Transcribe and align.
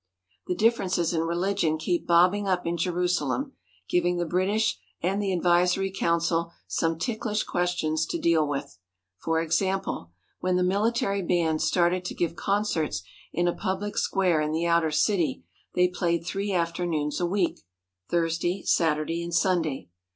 The 0.47 0.55
differences 0.55 1.13
in 1.13 1.21
religion 1.21 1.77
keep 1.77 2.07
bobbing 2.07 2.47
up 2.47 2.65
in 2.65 2.75
Jeru 2.75 3.07
salem, 3.07 3.53
giving 3.87 4.17
the 4.17 4.25
British 4.25 4.79
and 4.99 5.21
the 5.21 5.31
advisory 5.31 5.91
council 5.91 6.49
some 6.65 6.97
ticklish 6.97 7.43
questions 7.43 8.07
to 8.07 8.17
deal 8.17 8.47
with. 8.47 8.79
For 9.19 9.39
example, 9.43 10.09
when 10.39 10.55
the 10.55 10.63
military 10.63 11.21
bands 11.21 11.65
started 11.65 12.03
to 12.05 12.15
give 12.15 12.35
concerts 12.35 13.03
in 13.31 13.47
a 13.47 13.53
public 13.53 13.95
square 13.95 14.41
in 14.41 14.51
the 14.53 14.65
outer 14.65 14.89
city, 14.89 15.43
they 15.75 15.87
played 15.87 16.25
three 16.25 16.51
afternoons 16.51 17.19
a 17.19 17.27
week— 17.27 17.59
Thursday, 18.09 18.63
Saturday, 18.63 19.21
and 19.21 19.35
Sunday. 19.35 19.89